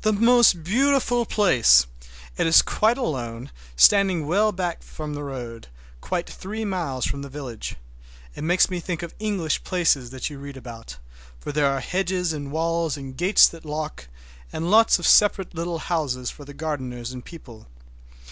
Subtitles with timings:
[0.00, 1.86] The most beautiful place!
[2.36, 5.68] It is quite alone, standing well back from the road,
[6.00, 7.76] quite three miles from the village.
[8.34, 10.96] It makes me think of English places that you read about,
[11.38, 14.08] for there are hedges and walls and gates that lock,
[14.52, 17.68] and lots of separate little houses for the gardeners and people.